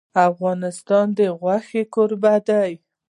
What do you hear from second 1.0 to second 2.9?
د غوښې کوربه دی.